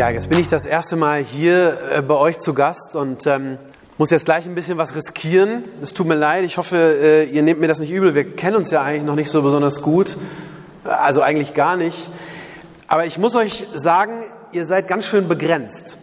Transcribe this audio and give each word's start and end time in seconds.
Ja, 0.00 0.08
jetzt 0.08 0.30
bin 0.30 0.40
ich 0.40 0.48
das 0.48 0.64
erste 0.64 0.96
Mal 0.96 1.22
hier 1.22 1.78
äh, 1.92 2.00
bei 2.00 2.14
euch 2.14 2.38
zu 2.38 2.54
Gast 2.54 2.96
und 2.96 3.26
ähm, 3.26 3.58
muss 3.98 4.08
jetzt 4.08 4.24
gleich 4.24 4.46
ein 4.46 4.54
bisschen 4.54 4.78
was 4.78 4.96
riskieren. 4.96 5.64
Es 5.82 5.92
tut 5.92 6.06
mir 6.06 6.14
leid, 6.14 6.42
ich 6.44 6.56
hoffe, 6.56 6.78
äh, 6.78 7.24
ihr 7.24 7.42
nehmt 7.42 7.60
mir 7.60 7.68
das 7.68 7.80
nicht 7.80 7.92
übel. 7.92 8.14
Wir 8.14 8.24
kennen 8.34 8.56
uns 8.56 8.70
ja 8.70 8.80
eigentlich 8.80 9.02
noch 9.02 9.14
nicht 9.14 9.28
so 9.28 9.42
besonders 9.42 9.82
gut, 9.82 10.16
also 10.84 11.20
eigentlich 11.20 11.52
gar 11.52 11.76
nicht. 11.76 12.10
Aber 12.86 13.04
ich 13.04 13.18
muss 13.18 13.36
euch 13.36 13.66
sagen, 13.74 14.24
ihr 14.52 14.64
seid 14.64 14.88
ganz 14.88 15.04
schön 15.04 15.28
begrenzt. 15.28 15.98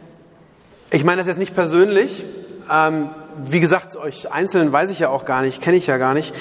Ich 0.91 1.03
meine 1.03 1.17
das 1.17 1.25
jetzt 1.25 1.39
nicht 1.39 1.55
persönlich. 1.55 2.23
Ähm, 2.71 3.09
wie 3.45 3.59
gesagt, 3.59 3.95
euch 3.95 4.31
einzeln 4.31 4.71
weiß 4.71 4.91
ich 4.91 4.99
ja 4.99 5.09
auch 5.09 5.25
gar 5.25 5.41
nicht, 5.41 5.59
kenne 5.59 5.75
ich 5.75 5.87
ja 5.87 5.97
gar 5.97 6.13
nicht. 6.13 6.35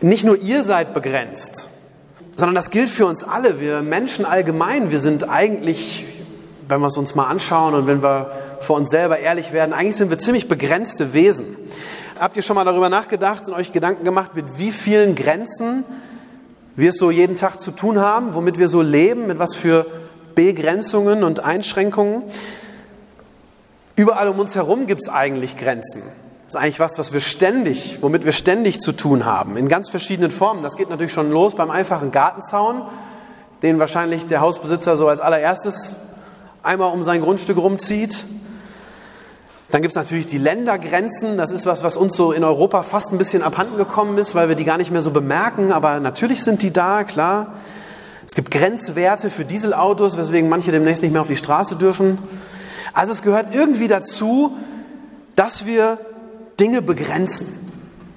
Nicht 0.00 0.24
nur 0.24 0.36
ihr 0.36 0.62
seid 0.62 0.94
begrenzt, 0.94 1.70
sondern 2.36 2.54
das 2.54 2.70
gilt 2.70 2.88
für 2.88 3.06
uns 3.06 3.24
alle. 3.24 3.58
Wir 3.58 3.82
Menschen 3.82 4.24
allgemein, 4.24 4.92
wir 4.92 5.00
sind 5.00 5.28
eigentlich 5.28 6.04
wenn 6.68 6.80
wir 6.80 6.88
es 6.88 6.96
uns 6.98 7.14
mal 7.14 7.26
anschauen 7.26 7.74
und 7.74 7.86
wenn 7.86 8.02
wir 8.02 8.30
vor 8.60 8.76
uns 8.76 8.90
selber 8.90 9.18
ehrlich 9.18 9.52
werden, 9.52 9.72
eigentlich 9.72 9.96
sind 9.96 10.10
wir 10.10 10.18
ziemlich 10.18 10.48
begrenzte 10.48 11.14
Wesen. 11.14 11.56
Habt 12.20 12.36
ihr 12.36 12.42
schon 12.42 12.56
mal 12.56 12.64
darüber 12.64 12.88
nachgedacht 12.88 13.48
und 13.48 13.54
euch 13.54 13.72
Gedanken 13.72 14.04
gemacht, 14.04 14.34
mit 14.34 14.58
wie 14.58 14.72
vielen 14.72 15.14
Grenzen 15.14 15.84
wir 16.76 16.90
es 16.90 16.98
so 16.98 17.10
jeden 17.10 17.36
Tag 17.36 17.60
zu 17.60 17.70
tun 17.70 17.98
haben, 17.98 18.34
womit 18.34 18.58
wir 18.58 18.68
so 18.68 18.82
leben, 18.82 19.26
mit 19.26 19.38
was 19.38 19.54
für 19.54 19.86
Begrenzungen 20.34 21.24
und 21.24 21.44
Einschränkungen? 21.44 22.22
Überall 23.96 24.28
um 24.28 24.38
uns 24.38 24.54
herum 24.54 24.86
gibt 24.86 25.00
es 25.00 25.08
eigentlich 25.08 25.56
Grenzen. 25.56 26.02
Das 26.44 26.54
ist 26.54 26.56
eigentlich 26.56 26.80
was, 26.80 26.98
was 26.98 27.12
wir 27.12 27.20
ständig, 27.20 27.98
womit 28.00 28.24
wir 28.24 28.32
ständig 28.32 28.80
zu 28.80 28.92
tun 28.92 29.24
haben, 29.24 29.56
in 29.56 29.68
ganz 29.68 29.90
verschiedenen 29.90 30.30
Formen. 30.30 30.62
Das 30.62 30.76
geht 30.76 30.88
natürlich 30.88 31.12
schon 31.12 31.30
los 31.30 31.54
beim 31.54 31.70
einfachen 31.70 32.10
Gartenzaun, 32.10 32.82
den 33.62 33.78
wahrscheinlich 33.78 34.26
der 34.26 34.40
Hausbesitzer 34.40 34.96
so 34.96 35.08
als 35.08 35.20
allererstes 35.20 35.96
einmal 36.62 36.92
um 36.92 37.02
sein 37.02 37.20
Grundstück 37.20 37.56
rumzieht. 37.56 38.24
Dann 39.70 39.82
gibt 39.82 39.92
es 39.92 39.96
natürlich 39.96 40.26
die 40.26 40.38
Ländergrenzen. 40.38 41.36
Das 41.36 41.52
ist 41.52 41.66
was, 41.66 41.82
was 41.82 41.96
uns 41.96 42.16
so 42.16 42.32
in 42.32 42.42
Europa 42.42 42.82
fast 42.82 43.12
ein 43.12 43.18
bisschen 43.18 43.42
abhanden 43.42 43.76
gekommen 43.76 44.16
ist, 44.16 44.34
weil 44.34 44.48
wir 44.48 44.54
die 44.54 44.64
gar 44.64 44.78
nicht 44.78 44.90
mehr 44.90 45.02
so 45.02 45.10
bemerken. 45.10 45.72
Aber 45.72 46.00
natürlich 46.00 46.42
sind 46.42 46.62
die 46.62 46.72
da, 46.72 47.04
klar. 47.04 47.52
Es 48.26 48.34
gibt 48.34 48.50
Grenzwerte 48.50 49.30
für 49.30 49.44
Dieselautos, 49.44 50.16
weswegen 50.16 50.48
manche 50.48 50.70
demnächst 50.70 51.02
nicht 51.02 51.12
mehr 51.12 51.20
auf 51.20 51.28
die 51.28 51.36
Straße 51.36 51.76
dürfen. 51.76 52.18
Also 52.94 53.12
es 53.12 53.22
gehört 53.22 53.54
irgendwie 53.54 53.88
dazu, 53.88 54.56
dass 55.36 55.66
wir 55.66 55.98
Dinge 56.58 56.80
begrenzen. 56.80 57.46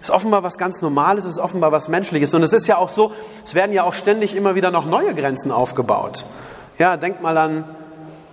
Es 0.01 0.09
ist 0.09 0.15
offenbar 0.15 0.43
was 0.43 0.57
ganz 0.57 0.81
Normales, 0.81 1.25
es 1.25 1.33
ist 1.33 1.39
offenbar 1.39 1.71
was 1.71 1.87
Menschliches. 1.87 2.33
Und 2.33 2.43
es 2.43 2.53
ist 2.53 2.67
ja 2.67 2.77
auch 2.77 2.89
so, 2.89 3.11
es 3.45 3.55
werden 3.55 3.73
ja 3.73 3.83
auch 3.83 3.93
ständig 3.93 4.35
immer 4.35 4.55
wieder 4.55 4.71
noch 4.71 4.85
neue 4.85 5.13
Grenzen 5.13 5.51
aufgebaut. 5.51 6.25
Ja, 6.77 6.97
denkt 6.97 7.21
mal 7.21 7.37
an 7.37 7.65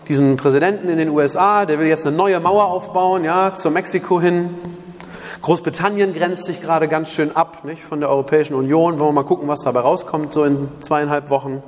diesen 0.08 0.36
Präsidenten 0.36 0.88
in 0.88 0.96
den 0.96 1.10
USA, 1.10 1.66
der 1.66 1.78
will 1.78 1.86
jetzt 1.86 2.06
eine 2.06 2.16
neue 2.16 2.40
Mauer 2.40 2.64
aufbauen, 2.64 3.24
ja, 3.24 3.54
zu 3.54 3.70
Mexiko 3.70 4.20
hin. 4.20 4.54
Großbritannien 5.42 6.14
grenzt 6.14 6.46
sich 6.46 6.62
gerade 6.62 6.88
ganz 6.88 7.10
schön 7.10 7.36
ab 7.36 7.64
nicht, 7.64 7.84
von 7.84 8.00
der 8.00 8.08
Europäischen 8.08 8.54
Union. 8.54 8.98
Wollen 8.98 9.10
wir 9.10 9.22
mal 9.22 9.24
gucken, 9.24 9.46
was 9.48 9.60
dabei 9.60 9.80
rauskommt, 9.80 10.32
so 10.32 10.44
in 10.44 10.68
zweieinhalb 10.80 11.30
Wochen. 11.30 11.62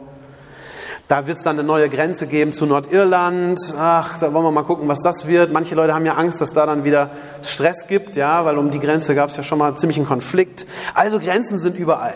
Da 1.06 1.26
wird 1.26 1.38
es 1.38 1.44
dann 1.44 1.58
eine 1.58 1.66
neue 1.66 1.88
Grenze 1.88 2.26
geben 2.26 2.52
zu 2.52 2.66
Nordirland. 2.66 3.58
Ach, 3.76 4.18
da 4.18 4.32
wollen 4.32 4.44
wir 4.44 4.52
mal 4.52 4.62
gucken, 4.62 4.88
was 4.88 5.02
das 5.02 5.26
wird. 5.26 5.52
Manche 5.52 5.74
Leute 5.74 5.92
haben 5.92 6.06
ja 6.06 6.14
Angst, 6.14 6.40
dass 6.40 6.52
da 6.52 6.66
dann 6.66 6.84
wieder 6.84 7.10
Stress 7.42 7.88
gibt, 7.88 8.16
ja, 8.16 8.44
weil 8.44 8.56
um 8.58 8.70
die 8.70 8.78
Grenze 8.78 9.14
gab 9.14 9.30
es 9.30 9.36
ja 9.36 9.42
schon 9.42 9.58
mal 9.58 9.76
ziemlich 9.76 9.98
einen 9.98 10.06
Konflikt. 10.06 10.66
Also 10.94 11.18
Grenzen 11.18 11.58
sind 11.58 11.76
überall. 11.76 12.14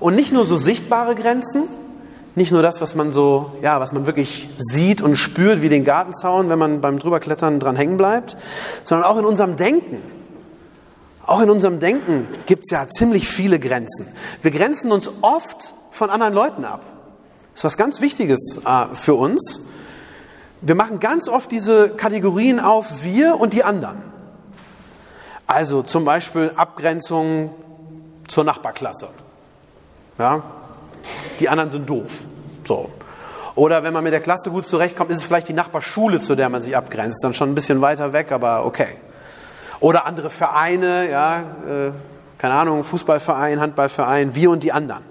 Und 0.00 0.14
nicht 0.14 0.32
nur 0.32 0.44
so 0.44 0.56
sichtbare 0.56 1.14
Grenzen, 1.14 1.64
nicht 2.38 2.52
nur 2.52 2.62
das, 2.62 2.80
was 2.80 2.94
man 2.94 3.12
so, 3.12 3.52
ja, 3.60 3.80
was 3.80 3.92
man 3.92 4.06
wirklich 4.06 4.48
sieht 4.56 5.02
und 5.02 5.16
spürt, 5.16 5.60
wie 5.60 5.68
den 5.68 5.84
Gartenzaun, 5.84 6.48
wenn 6.48 6.58
man 6.58 6.80
beim 6.80 6.98
drüberklettern 6.98 7.60
dran 7.60 7.76
hängen 7.76 7.98
bleibt, 7.98 8.36
sondern 8.84 9.06
auch 9.06 9.18
in 9.18 9.26
unserem 9.26 9.56
Denken. 9.56 10.00
Auch 11.26 11.42
in 11.42 11.50
unserem 11.50 11.78
Denken 11.78 12.26
gibt 12.46 12.62
es 12.64 12.70
ja 12.70 12.88
ziemlich 12.88 13.28
viele 13.28 13.60
Grenzen. 13.60 14.08
Wir 14.40 14.50
grenzen 14.50 14.90
uns 14.90 15.10
oft 15.20 15.74
von 15.90 16.08
anderen 16.08 16.32
Leuten 16.32 16.64
ab. 16.64 16.86
Das 17.52 17.60
ist 17.60 17.64
was 17.64 17.76
ganz 17.76 18.00
Wichtiges 18.00 18.60
äh, 18.64 18.94
für 18.94 19.14
uns. 19.14 19.60
Wir 20.62 20.74
machen 20.74 21.00
ganz 21.00 21.28
oft 21.28 21.50
diese 21.50 21.90
Kategorien 21.90 22.60
auf 22.60 23.04
wir 23.04 23.38
und 23.38 23.52
die 23.52 23.62
anderen. 23.62 24.00
Also 25.46 25.82
zum 25.82 26.04
Beispiel 26.04 26.52
Abgrenzung 26.56 27.50
zur 28.26 28.44
Nachbarklasse. 28.44 29.08
Ja, 30.18 30.42
die 31.40 31.48
anderen 31.48 31.70
sind 31.70 31.88
doof. 31.88 32.24
So. 32.64 32.90
Oder 33.54 33.82
wenn 33.82 33.92
man 33.92 34.04
mit 34.04 34.12
der 34.12 34.20
Klasse 34.20 34.50
gut 34.50 34.66
zurechtkommt, 34.66 35.10
ist 35.10 35.18
es 35.18 35.24
vielleicht 35.24 35.48
die 35.48 35.52
Nachbarschule, 35.52 36.20
zu 36.20 36.36
der 36.36 36.48
man 36.48 36.62
sich 36.62 36.76
abgrenzt. 36.76 37.24
Dann 37.24 37.34
schon 37.34 37.50
ein 37.50 37.54
bisschen 37.54 37.80
weiter 37.80 38.12
weg, 38.12 38.30
aber 38.30 38.64
okay. 38.64 38.96
Oder 39.80 40.06
andere 40.06 40.30
Vereine, 40.30 41.10
ja, 41.10 41.40
äh, 41.40 41.90
keine 42.38 42.54
Ahnung, 42.54 42.84
Fußballverein, 42.84 43.60
Handballverein, 43.60 44.34
wir 44.34 44.50
und 44.50 44.62
die 44.62 44.72
anderen. 44.72 45.02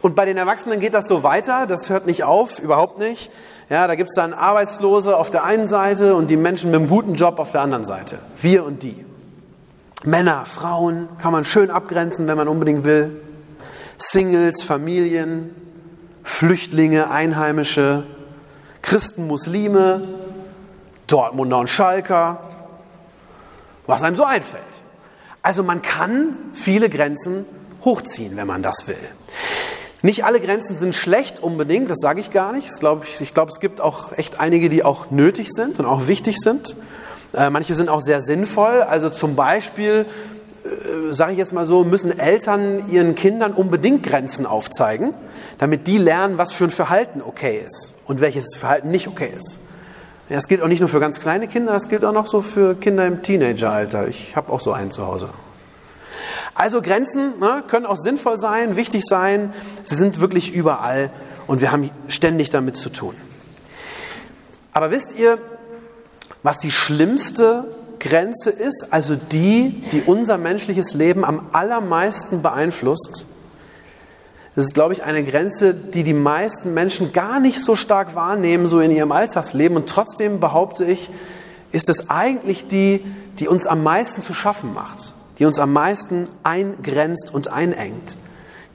Und 0.00 0.14
bei 0.14 0.24
den 0.24 0.36
Erwachsenen 0.36 0.78
geht 0.78 0.94
das 0.94 1.08
so 1.08 1.22
weiter, 1.22 1.66
das 1.66 1.90
hört 1.90 2.06
nicht 2.06 2.24
auf, 2.24 2.60
überhaupt 2.60 2.98
nicht. 2.98 3.32
Ja, 3.68 3.88
da 3.88 3.96
gibt 3.96 4.10
es 4.10 4.14
dann 4.14 4.32
Arbeitslose 4.32 5.16
auf 5.16 5.30
der 5.30 5.42
einen 5.42 5.66
Seite 5.66 6.14
und 6.14 6.30
die 6.30 6.36
Menschen 6.36 6.70
mit 6.70 6.78
einem 6.78 6.88
guten 6.88 7.14
Job 7.14 7.40
auf 7.40 7.50
der 7.50 7.62
anderen 7.62 7.84
Seite. 7.84 8.18
Wir 8.36 8.64
und 8.64 8.84
die. 8.84 9.04
Männer, 10.04 10.44
Frauen 10.46 11.08
kann 11.18 11.32
man 11.32 11.44
schön 11.44 11.70
abgrenzen, 11.70 12.28
wenn 12.28 12.36
man 12.36 12.46
unbedingt 12.46 12.84
will. 12.84 13.20
Singles, 13.98 14.62
Familien, 14.62 15.54
Flüchtlinge, 16.22 17.10
Einheimische, 17.10 18.04
Christen, 18.82 19.26
Muslime, 19.26 20.02
Dortmunder 21.06 21.58
und 21.58 21.70
Schalker, 21.70 22.40
was 23.86 24.02
einem 24.02 24.16
so 24.16 24.24
einfällt. 24.24 24.62
Also 25.42 25.62
man 25.62 25.82
kann 25.82 26.36
viele 26.52 26.90
Grenzen 26.90 27.46
hochziehen, 27.84 28.36
wenn 28.36 28.46
man 28.46 28.62
das 28.62 28.88
will. 28.88 28.96
Nicht 30.02 30.24
alle 30.24 30.40
Grenzen 30.40 30.76
sind 30.76 30.94
schlecht 30.94 31.42
unbedingt, 31.42 31.90
das 31.90 31.98
sage 31.98 32.20
ich 32.20 32.30
gar 32.30 32.52
nicht. 32.52 32.68
Ich 32.72 32.78
glaube, 32.80 33.06
ich 33.20 33.34
glaube, 33.34 33.50
es 33.50 33.60
gibt 33.60 33.80
auch 33.80 34.12
echt 34.12 34.40
einige, 34.40 34.68
die 34.68 34.84
auch 34.84 35.10
nötig 35.10 35.48
sind 35.50 35.78
und 35.78 35.86
auch 35.86 36.08
wichtig 36.08 36.36
sind. 36.38 36.76
Äh, 37.32 37.50
manche 37.50 37.74
sind 37.74 37.88
auch 37.88 38.00
sehr 38.00 38.20
sinnvoll. 38.20 38.82
Also 38.82 39.10
zum 39.10 39.36
Beispiel 39.36 40.06
sage 41.10 41.32
ich 41.32 41.38
jetzt 41.38 41.52
mal 41.52 41.64
so, 41.64 41.84
müssen 41.84 42.18
Eltern 42.18 42.88
ihren 42.90 43.14
Kindern 43.14 43.52
unbedingt 43.52 44.02
Grenzen 44.02 44.46
aufzeigen, 44.46 45.14
damit 45.58 45.86
die 45.86 45.98
lernen, 45.98 46.38
was 46.38 46.52
für 46.52 46.64
ein 46.64 46.70
Verhalten 46.70 47.22
okay 47.22 47.62
ist 47.64 47.94
und 48.06 48.20
welches 48.20 48.54
Verhalten 48.54 48.88
nicht 48.88 49.08
okay 49.08 49.32
ist. 49.36 49.58
Das 50.28 50.48
gilt 50.48 50.62
auch 50.62 50.68
nicht 50.68 50.80
nur 50.80 50.88
für 50.88 51.00
ganz 51.00 51.20
kleine 51.20 51.46
Kinder, 51.46 51.72
das 51.72 51.88
gilt 51.88 52.04
auch 52.04 52.12
noch 52.12 52.26
so 52.26 52.40
für 52.40 52.74
Kinder 52.74 53.06
im 53.06 53.22
Teenageralter. 53.22 54.08
Ich 54.08 54.34
habe 54.34 54.52
auch 54.52 54.60
so 54.60 54.72
einen 54.72 54.90
zu 54.90 55.06
Hause. 55.06 55.28
Also 56.54 56.82
Grenzen 56.82 57.38
ne, 57.38 57.62
können 57.68 57.86
auch 57.86 57.98
sinnvoll 57.98 58.38
sein, 58.38 58.76
wichtig 58.76 59.04
sein. 59.04 59.52
Sie 59.82 59.94
sind 59.94 60.20
wirklich 60.20 60.54
überall 60.54 61.10
und 61.46 61.60
wir 61.60 61.70
haben 61.70 61.90
ständig 62.08 62.50
damit 62.50 62.76
zu 62.76 62.90
tun. 62.90 63.14
Aber 64.72 64.90
wisst 64.90 65.18
ihr, 65.18 65.38
was 66.42 66.58
die 66.58 66.70
schlimmste 66.70 67.75
Grenze 67.98 68.50
ist, 68.50 68.88
also 68.90 69.16
die, 69.16 69.82
die 69.92 70.02
unser 70.02 70.38
menschliches 70.38 70.94
Leben 70.94 71.24
am 71.24 71.48
allermeisten 71.52 72.42
beeinflusst. 72.42 73.26
Das 74.54 74.64
ist, 74.64 74.74
glaube 74.74 74.94
ich, 74.94 75.04
eine 75.04 75.22
Grenze, 75.22 75.74
die 75.74 76.02
die 76.02 76.14
meisten 76.14 76.72
Menschen 76.72 77.12
gar 77.12 77.40
nicht 77.40 77.62
so 77.62 77.76
stark 77.76 78.14
wahrnehmen, 78.14 78.68
so 78.68 78.80
in 78.80 78.90
ihrem 78.90 79.12
Alltagsleben. 79.12 79.76
Und 79.76 79.88
trotzdem 79.88 80.40
behaupte 80.40 80.84
ich, 80.84 81.10
ist 81.72 81.90
es 81.90 82.08
eigentlich 82.08 82.66
die, 82.66 83.04
die 83.38 83.48
uns 83.48 83.66
am 83.66 83.82
meisten 83.82 84.22
zu 84.22 84.32
schaffen 84.32 84.72
macht, 84.72 85.14
die 85.38 85.44
uns 85.44 85.58
am 85.58 85.74
meisten 85.74 86.26
eingrenzt 86.42 87.34
und 87.34 87.48
einengt. 87.48 88.16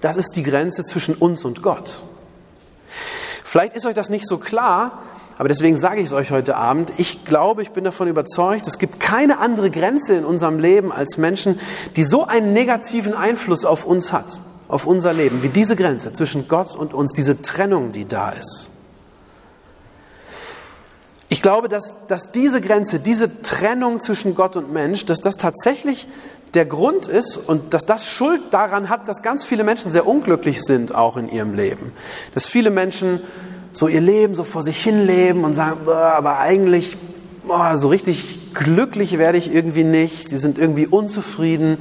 Das 0.02 0.18
ist 0.18 0.36
die 0.36 0.44
Grenze 0.44 0.84
zwischen 0.84 1.16
uns 1.16 1.46
und 1.46 1.64
Gott. 1.64 2.04
Vielleicht 3.44 3.76
ist 3.76 3.86
euch 3.86 3.96
das 3.96 4.10
nicht 4.10 4.28
so 4.28 4.38
klar, 4.38 5.00
aber 5.42 5.48
deswegen 5.48 5.76
sage 5.76 6.02
ich 6.02 6.06
es 6.06 6.14
euch 6.14 6.30
heute 6.30 6.56
Abend. 6.56 6.94
Ich 6.98 7.26
glaube, 7.26 7.64
ich 7.64 7.72
bin 7.72 7.84
davon 7.84 8.08
überzeugt, 8.08 8.68
es 8.68 8.78
gibt 8.78 9.00
keine 9.00 9.40
andere 9.40 9.72
Grenze 9.72 10.14
in 10.14 10.24
unserem 10.24 10.60
Leben 10.60 10.92
als 10.92 11.18
Menschen, 11.18 11.60
die 11.96 12.04
so 12.04 12.28
einen 12.28 12.54
negativen 12.54 13.16
Einfluss 13.16 13.66
auf 13.66 13.84
uns 13.88 14.14
hat, 14.14 14.40
auf 14.68 14.86
unser 14.86 15.14
Leben, 15.14 15.42
wie 15.42 15.50
diese 15.50 15.76
Grenze 15.76 16.14
zwischen 16.14 16.48
Gott 16.48 16.76
und 16.76 16.94
uns, 16.94 17.14
diese 17.14 17.42
Trennung, 17.42 17.92
die 17.92 18.06
da 18.06 18.30
ist. 18.30 18.70
Ich 21.28 21.42
glaube, 21.42 21.70
dass, 21.70 21.96
dass 22.08 22.32
diese 22.32 22.62
Grenze, 22.62 23.00
diese 23.00 23.42
Trennung 23.42 24.00
zwischen 24.00 24.36
Gott 24.36 24.58
und 24.58 24.72
Mensch, 24.72 25.08
dass 25.08 25.22
das 25.22 25.38
tatsächlich 25.38 26.08
der 26.54 26.66
Grund 26.66 27.08
ist 27.08 27.38
und 27.38 27.74
dass 27.74 27.88
das 27.88 28.06
Schuld 28.06 28.42
daran 28.52 28.90
hat, 28.90 29.08
dass 29.08 29.24
ganz 29.24 29.44
viele 29.44 29.64
Menschen 29.64 29.92
sehr 29.92 30.06
unglücklich 30.06 30.62
sind, 30.62 30.94
auch 30.94 31.18
in 31.18 31.30
ihrem 31.30 31.56
Leben. 31.56 31.94
Dass 32.36 32.46
viele 32.46 32.70
Menschen 32.70 33.22
so 33.72 33.88
ihr 33.88 34.02
Leben 34.02 34.36
so 34.36 34.44
vor 34.44 34.64
sich 34.64 34.82
hin 34.82 35.06
leben 35.06 35.44
und 35.44 35.54
sagen, 35.54 35.88
aber 35.88 36.40
eigentlich 36.40 36.98
boah, 37.46 37.76
so 37.78 37.88
richtig 37.88 38.54
glücklich 38.54 39.18
werde 39.18 39.38
ich 39.38 39.54
irgendwie 39.54 39.84
nicht. 39.84 40.32
Die 40.32 40.38
sind 40.38 40.58
irgendwie 40.58 40.88
unzufrieden, 40.88 41.78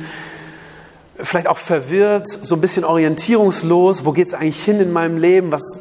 vielleicht 1.16 1.46
auch 1.46 1.58
verwirrt, 1.58 2.26
so 2.28 2.54
ein 2.54 2.60
bisschen 2.60 2.84
orientierungslos. 2.84 4.04
Wo 4.04 4.12
geht 4.12 4.28
es 4.28 4.34
eigentlich 4.34 4.62
hin 4.62 4.80
in 4.80 4.92
meinem 4.92 5.18
Leben? 5.18 5.52
Was, 5.52 5.78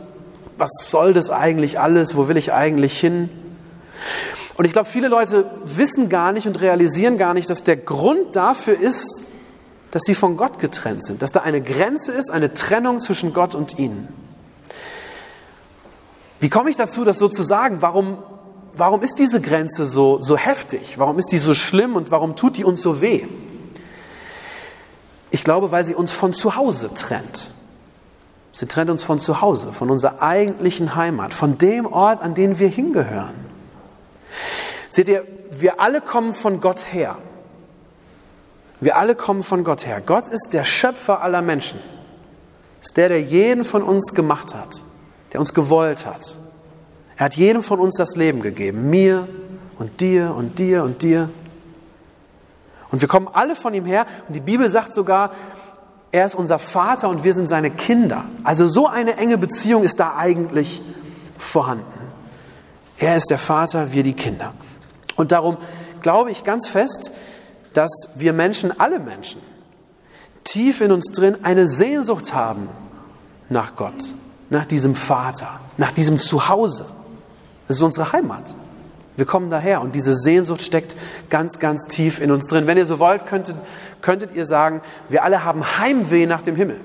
was 0.58 0.72
soll 0.82 1.14
das 1.14 1.30
eigentlich 1.30 1.80
alles? 1.80 2.16
Wo 2.16 2.28
will 2.28 2.38
ich 2.38 2.54
eigentlich 2.54 3.00
hin? 3.00 3.30
Und 4.58 4.66
ich 4.66 4.74
glaube, 4.74 4.90
viele 4.90 5.08
Leute 5.08 5.46
wissen 5.64 6.10
gar 6.10 6.34
nicht 6.34 6.46
und 6.46 6.60
realisieren 6.60 7.18
gar 7.18 7.34
nicht, 7.34 7.50
dass 7.50 7.64
der 7.64 7.78
Grund 7.78 8.36
dafür 8.36 8.78
ist, 8.78 9.26
dass 9.92 10.04
sie 10.04 10.14
von 10.14 10.38
Gott 10.38 10.60
getrennt 10.60 11.04
sind, 11.04 11.22
dass 11.22 11.32
da 11.32 11.42
eine 11.42 11.62
Grenze 11.62 12.12
ist, 12.12 12.30
eine 12.30 12.54
Trennung 12.54 13.00
zwischen 13.00 13.34
Gott 13.34 13.56
und 13.56 13.80
ihnen. 13.80 14.08
Wie 16.40 16.50
komme 16.50 16.70
ich 16.70 16.76
dazu, 16.76 17.04
das 17.04 17.18
so 17.18 17.28
zu 17.28 17.44
sagen? 17.44 17.78
Warum, 17.82 18.18
warum 18.76 19.02
ist 19.02 19.20
diese 19.20 19.42
Grenze 19.42 19.86
so, 19.86 20.22
so 20.22 20.38
heftig? 20.38 20.98
Warum 20.98 21.20
ist 21.20 21.32
die 21.32 21.38
so 21.38 21.54
schlimm 21.54 21.96
und 21.96 22.12
warum 22.12 22.36
tut 22.36 22.58
die 22.58 22.64
uns 22.64 22.82
so 22.82 23.02
weh? 23.02 23.26
Ich 25.32 25.44
glaube, 25.44 25.72
weil 25.72 25.86
sie 25.86 25.96
uns 25.96 26.12
von 26.12 26.34
zu 26.34 26.56
Hause 26.56 26.94
trennt. 26.94 27.52
Sie 28.52 28.66
trennt 28.66 28.90
uns 28.90 29.04
von 29.04 29.20
zu 29.20 29.42
Hause, 29.42 29.74
von 29.74 29.90
unserer 29.90 30.22
eigentlichen 30.22 30.96
Heimat, 30.96 31.34
von 31.34 31.58
dem 31.58 31.86
Ort, 31.86 32.22
an 32.22 32.34
den 32.34 32.60
wir 32.60 32.68
hingehören. 32.68 33.34
Seht 34.90 35.08
ihr, 35.08 35.26
wir 35.52 35.80
alle 35.80 36.02
kommen 36.02 36.34
von 36.34 36.60
Gott 36.60 36.92
her. 36.92 37.18
Wir 38.80 38.98
alle 38.98 39.16
kommen 39.16 39.44
von 39.44 39.64
Gott 39.64 39.86
her. 39.86 40.02
Gott 40.04 40.28
ist 40.30 40.50
der 40.54 40.64
Schöpfer 40.64 41.22
aller 41.22 41.42
Menschen. 41.42 41.80
Ist 42.82 42.98
der, 42.98 43.10
der 43.10 43.22
jeden 43.22 43.66
von 43.66 43.84
uns 43.84 44.14
gemacht 44.14 44.56
hat, 44.56 44.82
der 45.32 45.40
uns 45.40 45.54
gewollt 45.54 46.06
hat. 46.06 46.38
Er 47.18 47.26
hat 47.26 47.36
jedem 47.36 47.64
von 47.64 47.80
uns 47.80 47.96
das 47.96 48.16
Leben 48.16 48.42
gegeben. 48.42 48.90
Mir 48.90 49.28
und 49.78 50.02
dir 50.02 50.34
und 50.36 50.60
dir 50.60 50.84
und 50.84 51.02
dir. 51.02 51.30
Und 52.92 53.02
wir 53.02 53.08
kommen 53.08 53.28
alle 53.32 53.56
von 53.56 53.74
ihm 53.74 53.86
her. 53.86 54.06
Und 54.28 54.34
die 54.34 54.40
Bibel 54.40 54.70
sagt 54.70 54.94
sogar, 54.94 55.32
er 56.12 56.26
ist 56.26 56.36
unser 56.36 56.60
Vater 56.60 57.10
und 57.10 57.24
wir 57.24 57.34
sind 57.34 57.48
seine 57.48 57.70
Kinder. 57.70 58.24
Also 58.44 58.68
so 58.68 58.88
eine 58.88 59.18
enge 59.18 59.38
Beziehung 59.38 59.84
ist 59.84 60.00
da 60.00 60.16
eigentlich 60.16 60.82
vorhanden. 61.38 61.86
Er 62.98 63.16
ist 63.16 63.30
der 63.30 63.38
Vater, 63.38 63.94
wir 63.94 64.04
die 64.04 64.14
Kinder. 64.14 64.54
Und 65.16 65.32
darum 65.32 65.58
glaube 66.02 66.32
ich 66.32 66.44
ganz 66.44 66.68
fest, 66.68 67.12
dass 67.74 68.10
wir 68.16 68.34
Menschen, 68.34 68.78
alle 68.80 69.00
Menschen, 69.00 69.42
tief 70.44 70.82
in 70.82 70.92
uns 70.92 71.12
drin 71.12 71.38
eine 71.44 71.68
Sehnsucht 71.68 72.34
haben 72.34 72.70
nach 73.50 73.76
Gott, 73.76 74.16
nach 74.50 74.66
diesem 74.66 74.96
Vater, 74.96 75.60
nach 75.78 75.92
diesem 75.92 76.20
Zuhause. 76.20 76.86
Das 77.68 77.78
ist 77.78 77.84
unsere 77.84 78.12
Heimat. 78.12 78.56
Wir 79.16 79.26
kommen 79.26 79.50
daher 79.50 79.82
und 79.82 79.96
diese 79.96 80.14
Sehnsucht 80.14 80.62
steckt 80.62 80.96
ganz, 81.30 81.60
ganz 81.60 81.88
tief 81.88 82.22
in 82.22 82.32
uns 82.32 82.48
drin. 82.48 82.68
Wenn 82.68 82.78
ihr 82.78 82.86
so 82.86 83.00
wollt, 83.00 83.26
könntet, 83.26 83.56
könntet 84.02 84.34
ihr 84.34 84.46
sagen, 84.46 84.82
wir 85.10 85.24
alle 85.24 85.44
haben 85.44 85.78
Heimweh 85.78 86.26
nach 86.26 86.42
dem 86.42 86.56
Himmel. 86.56 86.80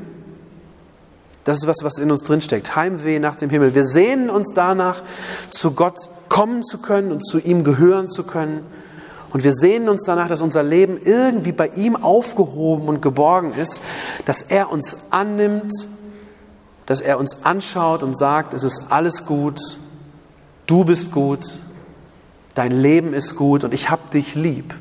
Das 1.45 1.59
ist 1.59 1.67
was, 1.67 1.77
was 1.83 1.99
in 1.99 2.11
uns 2.11 2.23
drin 2.23 2.41
steckt. 2.41 2.75
Heimweh 2.75 3.19
nach 3.19 3.37
dem 3.37 3.51
Himmel. 3.51 3.75
Wir 3.75 3.85
sehnen 3.85 4.31
uns 4.31 4.53
danach, 4.55 5.03
zu 5.51 5.73
Gott 5.73 6.11
kommen 6.29 6.65
zu 6.65 6.79
können 6.79 7.13
und 7.13 7.25
zu 7.25 7.39
ihm 7.39 7.63
gehören 7.63 8.09
zu 8.09 8.25
können. 8.25 8.67
Und 9.33 9.45
wir 9.45 9.53
sehnen 9.53 9.89
uns 9.89 10.03
danach, 10.05 10.29
dass 10.29 10.41
unser 10.41 10.63
Leben 10.63 10.99
irgendwie 11.01 11.53
bei 11.53 11.69
ihm 11.69 11.97
aufgehoben 11.97 12.89
und 12.89 13.03
geborgen 13.03 13.53
ist, 13.53 13.81
dass 14.25 14.43
er 14.43 14.73
uns 14.73 14.97
annimmt, 15.11 15.73
dass 16.87 17.01
er 17.01 17.19
uns 17.19 17.45
anschaut 17.45 18.03
und 18.03 18.17
sagt, 18.17 18.55
es 18.55 18.63
ist 18.63 18.87
alles 18.91 19.27
gut, 19.27 19.61
du 20.67 20.85
bist 20.85 21.13
gut, 21.13 21.59
dein 22.55 22.73
Leben 22.73 23.15
ist 23.15 23.37
gut 23.37 23.65
und 23.65 23.75
ich 23.75 23.91
habe 23.91 24.03
dich 24.13 24.35
lieb 24.35 24.75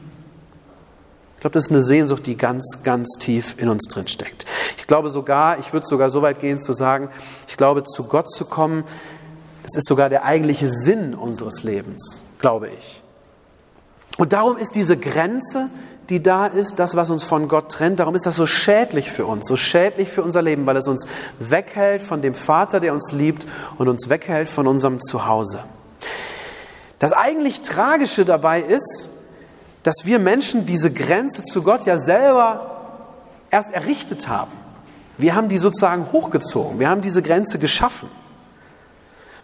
glaube, 1.44 1.55
das 1.55 1.65
ist 1.65 1.71
eine 1.71 1.81
Sehnsucht, 1.81 2.25
die 2.25 2.38
ganz, 2.38 2.79
ganz 2.83 3.17
tief 3.19 3.55
in 3.57 3.67
uns 3.67 3.83
drin 3.89 4.07
steckt. 4.07 4.45
Ich 4.77 4.88
glaube 4.88 5.09
sogar, 5.09 5.59
ich 5.59 5.73
würde 5.73 5.85
sogar 5.85 6.09
so 6.09 6.21
weit 6.21 6.39
gehen 6.39 6.61
zu 6.61 6.71
sagen, 6.71 7.09
ich 7.50 7.57
glaube, 7.57 7.83
zu 7.83 8.06
Gott 8.06 8.31
zu 8.31 8.45
kommen, 8.45 8.85
das 9.61 9.75
ist 9.75 9.85
sogar 9.85 10.07
der 10.09 10.23
eigentliche 10.23 10.69
Sinn 10.69 11.13
unseres 11.13 11.63
Lebens, 11.63 12.23
glaube 12.39 12.69
ich. 12.69 13.03
Und 14.17 14.31
darum 14.31 14.56
ist 14.56 14.75
diese 14.75 14.95
Grenze, 14.95 15.69
die 16.09 16.21
da 16.21 16.47
ist, 16.47 16.79
das, 16.79 16.95
was 16.95 17.09
uns 17.09 17.23
von 17.23 17.47
Gott 17.47 17.71
trennt, 17.71 18.00
darum 18.00 18.15
ist 18.15 18.25
das 18.25 18.35
so 18.35 18.45
schädlich 18.45 19.11
für 19.11 19.25
uns, 19.25 19.47
so 19.47 19.55
schädlich 19.55 20.09
für 20.09 20.23
unser 20.23 20.41
Leben, 20.41 20.65
weil 20.65 20.77
es 20.77 20.88
uns 20.88 21.07
weghält 21.39 22.03
von 22.03 22.21
dem 22.21 22.35
Vater, 22.35 22.79
der 22.79 22.94
uns 22.94 23.11
liebt 23.11 23.45
und 23.77 23.88
uns 23.88 24.09
weghält 24.09 24.50
von 24.50 24.67
unserem 24.67 25.00
Zuhause. 25.01 25.63
Das 27.00 27.13
eigentlich 27.13 27.61
Tragische 27.61 28.25
dabei 28.25 28.61
ist, 28.61 29.09
dass 29.83 30.05
wir 30.05 30.19
Menschen 30.19 30.65
diese 30.65 30.91
Grenze 30.91 31.44
zu 31.44 31.61
Gott 31.61 31.85
ja 31.85 31.97
selber 31.97 33.06
erst 33.49 33.73
errichtet 33.73 34.27
haben. 34.27 34.51
Wir 35.17 35.35
haben 35.35 35.49
die 35.49 35.57
sozusagen 35.57 36.11
hochgezogen. 36.11 36.79
Wir 36.79 36.89
haben 36.89 37.01
diese 37.01 37.21
Grenze 37.21 37.59
geschaffen. 37.59 38.09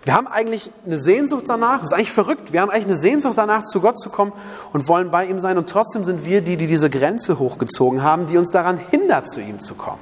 Wir 0.06 0.14
haben 0.14 0.28
eigentlich 0.28 0.72
eine 0.86 0.98
Sehnsucht 0.98 1.46
danach, 1.48 1.80
das 1.80 1.90
ist 1.90 1.94
eigentlich 1.94 2.12
verrückt, 2.12 2.54
wir 2.54 2.62
haben 2.62 2.70
eigentlich 2.70 2.86
eine 2.86 2.98
Sehnsucht 2.98 3.38
danach, 3.38 3.64
zu 3.64 3.82
Gott 3.82 4.00
zu 4.00 4.10
kommen 4.10 4.32
und 4.72 4.88
wollen 4.88 5.12
bei 5.12 5.26
ihm 5.26 5.40
sein 5.40 5.58
und 5.58 5.70
trotzdem 5.70 6.04
sind 6.04 6.26
wir 6.26 6.42
die, 6.42 6.56
die 6.56 6.68
diese 6.68 6.90
Grenze 6.90 7.38
hochgezogen 7.38 8.02
haben, 8.02 8.26
die 8.26 8.38
uns 8.38 8.50
daran 8.50 8.78
hindert, 8.78 9.30
zu 9.30 9.42
ihm 9.42 9.60
zu 9.60 9.76
kommen. 9.76 10.00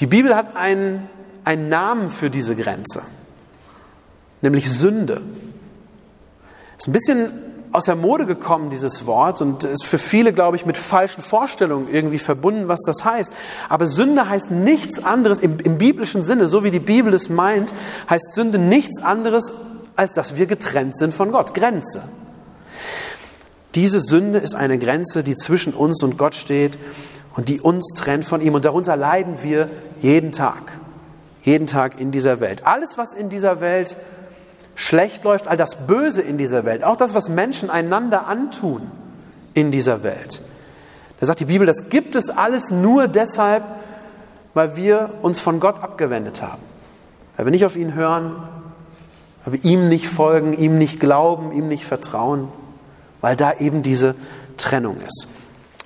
Die 0.00 0.06
Bibel 0.06 0.34
hat 0.34 0.56
einen, 0.56 1.08
einen 1.44 1.68
Namen 1.68 2.08
für 2.08 2.30
diese 2.30 2.56
Grenze, 2.56 3.02
nämlich 4.40 4.70
Sünde. 4.70 5.22
Das 6.76 6.84
ist 6.84 6.88
ein 6.88 6.92
bisschen 6.92 7.45
aus 7.76 7.84
der 7.84 7.94
Mode 7.94 8.24
gekommen, 8.24 8.70
dieses 8.70 9.06
Wort, 9.06 9.42
und 9.42 9.64
ist 9.64 9.84
für 9.84 9.98
viele, 9.98 10.32
glaube 10.32 10.56
ich, 10.56 10.64
mit 10.64 10.78
falschen 10.78 11.22
Vorstellungen 11.22 11.88
irgendwie 11.92 12.18
verbunden, 12.18 12.68
was 12.68 12.80
das 12.86 13.04
heißt. 13.04 13.32
Aber 13.68 13.86
Sünde 13.86 14.28
heißt 14.28 14.50
nichts 14.50 15.04
anderes 15.04 15.40
im, 15.40 15.58
im 15.60 15.76
biblischen 15.76 16.22
Sinne, 16.22 16.46
so 16.46 16.64
wie 16.64 16.70
die 16.70 16.80
Bibel 16.80 17.12
es 17.12 17.28
meint, 17.28 17.74
heißt 18.08 18.34
Sünde 18.34 18.58
nichts 18.58 19.02
anderes, 19.02 19.52
als 19.94 20.14
dass 20.14 20.36
wir 20.36 20.46
getrennt 20.46 20.96
sind 20.96 21.12
von 21.12 21.32
Gott. 21.32 21.52
Grenze. 21.52 22.02
Diese 23.74 24.00
Sünde 24.00 24.38
ist 24.38 24.54
eine 24.54 24.78
Grenze, 24.78 25.22
die 25.22 25.34
zwischen 25.34 25.74
uns 25.74 26.02
und 26.02 26.16
Gott 26.16 26.34
steht 26.34 26.78
und 27.36 27.50
die 27.50 27.60
uns 27.60 27.92
trennt 27.94 28.24
von 28.24 28.40
ihm. 28.40 28.54
Und 28.54 28.64
darunter 28.64 28.96
leiden 28.96 29.36
wir 29.42 29.68
jeden 30.00 30.32
Tag. 30.32 30.72
Jeden 31.42 31.66
Tag 31.66 32.00
in 32.00 32.10
dieser 32.10 32.40
Welt. 32.40 32.66
Alles, 32.66 32.96
was 32.96 33.12
in 33.12 33.28
dieser 33.28 33.60
Welt 33.60 33.98
schlecht 34.76 35.24
läuft, 35.24 35.48
all 35.48 35.56
das 35.56 35.86
Böse 35.86 36.22
in 36.22 36.38
dieser 36.38 36.64
Welt, 36.64 36.84
auch 36.84 36.96
das, 36.96 37.14
was 37.14 37.28
Menschen 37.28 37.70
einander 37.70 38.28
antun 38.28 38.88
in 39.54 39.72
dieser 39.72 40.04
Welt. 40.04 40.42
Da 41.18 41.26
sagt 41.26 41.40
die 41.40 41.46
Bibel, 41.46 41.66
das 41.66 41.88
gibt 41.88 42.14
es 42.14 42.30
alles 42.30 42.70
nur 42.70 43.08
deshalb, 43.08 43.64
weil 44.54 44.76
wir 44.76 45.10
uns 45.22 45.40
von 45.40 45.60
Gott 45.60 45.82
abgewendet 45.82 46.42
haben. 46.42 46.62
Weil 47.36 47.46
wir 47.46 47.50
nicht 47.50 47.64
auf 47.64 47.76
ihn 47.76 47.94
hören, 47.94 48.36
weil 49.44 49.54
wir 49.54 49.64
ihm 49.64 49.88
nicht 49.88 50.08
folgen, 50.08 50.52
ihm 50.52 50.78
nicht 50.78 51.00
glauben, 51.00 51.52
ihm 51.52 51.68
nicht 51.68 51.86
vertrauen, 51.86 52.48
weil 53.22 53.34
da 53.34 53.54
eben 53.54 53.82
diese 53.82 54.14
Trennung 54.58 55.00
ist. 55.00 55.26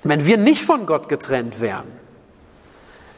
Wenn 0.03 0.25
wir 0.25 0.37
nicht 0.37 0.63
von 0.63 0.85
Gott 0.85 1.07
getrennt 1.07 1.61
wären, 1.61 1.87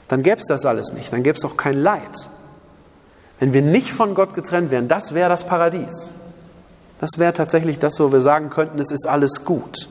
dann 0.08 0.22
gäbe 0.22 0.38
es 0.38 0.46
das 0.48 0.66
alles 0.66 0.94
nicht, 0.94 1.12
dann 1.12 1.24
gäbe 1.24 1.38
es 1.38 1.46
auch 1.46 1.58
kein 1.58 1.78
Leid. 1.78 2.30
Wenn 3.44 3.52
wir 3.52 3.62
nicht 3.62 3.92
von 3.92 4.16
Gott 4.16 4.34
getrennt 4.36 4.72
wären, 4.72 4.88
das 4.88 5.14
wäre 5.14 5.28
das 5.28 5.46
Paradies. 5.46 6.14
Das 7.02 7.10
wäre 7.18 7.34
tatsächlich 7.34 7.78
das, 7.78 8.00
wo 8.00 8.10
wir 8.10 8.22
sagen 8.22 8.50
könnten, 8.50 8.80
es 8.80 8.90
ist 8.90 9.06
alles 9.06 9.44
gut. 9.44 9.90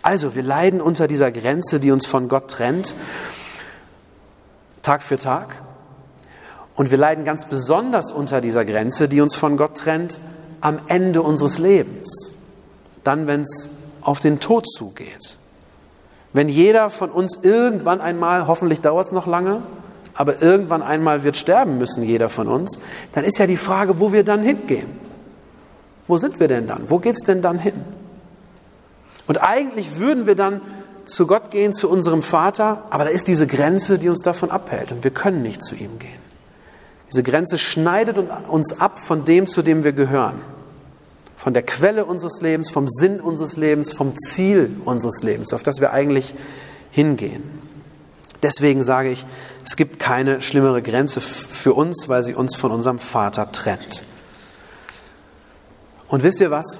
Also, 0.00 0.36
wir 0.36 0.44
leiden 0.44 0.80
unter 0.80 1.08
dieser 1.08 1.32
Grenze, 1.32 1.80
die 1.80 1.90
uns 1.90 2.06
von 2.06 2.28
Gott 2.28 2.48
trennt, 2.48 2.94
Tag 4.82 5.02
für 5.02 5.18
Tag. 5.18 5.60
Und 6.76 6.92
wir 6.92 6.98
leiden 6.98 7.24
ganz 7.24 7.46
besonders 7.46 8.12
unter 8.12 8.40
dieser 8.40 8.64
Grenze, 8.64 9.08
die 9.08 9.20
uns 9.20 9.34
von 9.34 9.56
Gott 9.56 9.76
trennt, 9.76 10.20
am 10.60 10.78
Ende 10.86 11.22
unseres 11.22 11.58
Lebens. 11.58 12.36
Dann, 13.02 13.26
wenn 13.26 13.40
es 13.40 13.70
auf 14.02 14.20
den 14.20 14.38
Tod 14.38 14.68
zugeht. 14.70 15.38
Wenn 16.32 16.48
jeder 16.48 16.90
von 16.90 17.10
uns 17.10 17.40
irgendwann 17.42 18.00
einmal, 18.00 18.46
hoffentlich 18.46 18.82
dauert 18.82 19.06
es 19.06 19.12
noch 19.12 19.26
lange, 19.26 19.62
aber 20.16 20.42
irgendwann 20.42 20.82
einmal 20.82 21.22
wird 21.22 21.36
sterben 21.36 21.78
müssen, 21.78 22.02
jeder 22.02 22.28
von 22.28 22.48
uns, 22.48 22.78
dann 23.12 23.24
ist 23.24 23.38
ja 23.38 23.46
die 23.46 23.56
Frage, 23.56 24.00
wo 24.00 24.12
wir 24.12 24.24
dann 24.24 24.42
hingehen. 24.42 24.88
Wo 26.08 26.16
sind 26.16 26.40
wir 26.40 26.48
denn 26.48 26.66
dann? 26.66 26.84
Wo 26.88 26.98
geht 26.98 27.16
es 27.16 27.22
denn 27.22 27.42
dann 27.42 27.58
hin? 27.58 27.84
Und 29.26 29.38
eigentlich 29.38 29.98
würden 29.98 30.26
wir 30.26 30.36
dann 30.36 30.60
zu 31.04 31.26
Gott 31.26 31.50
gehen, 31.50 31.72
zu 31.72 31.90
unserem 31.90 32.22
Vater, 32.22 32.84
aber 32.90 33.04
da 33.04 33.10
ist 33.10 33.28
diese 33.28 33.46
Grenze, 33.46 33.98
die 33.98 34.08
uns 34.08 34.22
davon 34.22 34.50
abhält 34.50 34.92
und 34.92 35.04
wir 35.04 35.10
können 35.12 35.42
nicht 35.42 35.62
zu 35.62 35.74
ihm 35.74 35.98
gehen. 35.98 36.26
Diese 37.10 37.22
Grenze 37.22 37.58
schneidet 37.58 38.16
uns 38.48 38.80
ab 38.80 38.98
von 38.98 39.24
dem, 39.24 39.46
zu 39.46 39.62
dem 39.62 39.84
wir 39.84 39.92
gehören. 39.92 40.40
von 41.36 41.52
der 41.52 41.62
Quelle 41.62 42.06
unseres 42.06 42.40
Lebens, 42.40 42.70
vom 42.70 42.88
Sinn 42.88 43.20
unseres 43.20 43.56
Lebens, 43.56 43.92
vom 43.92 44.16
Ziel 44.16 44.74
unseres 44.84 45.22
Lebens, 45.22 45.52
auf 45.52 45.62
das 45.62 45.80
wir 45.80 45.92
eigentlich 45.92 46.34
hingehen. 46.90 47.42
Deswegen 48.46 48.84
sage 48.84 49.10
ich, 49.10 49.26
es 49.64 49.74
gibt 49.74 49.98
keine 49.98 50.40
schlimmere 50.40 50.80
Grenze 50.80 51.20
für 51.20 51.74
uns, 51.74 52.08
weil 52.08 52.22
sie 52.22 52.36
uns 52.36 52.54
von 52.54 52.70
unserem 52.70 53.00
Vater 53.00 53.50
trennt. 53.50 54.04
Und 56.06 56.22
wisst 56.22 56.40
ihr 56.40 56.52
was? 56.52 56.78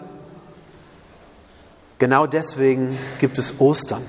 Genau 1.99 2.29
deswegen 2.29 2.97
gibt 3.19 3.37
es 3.37 3.59
Ostern. 3.59 4.03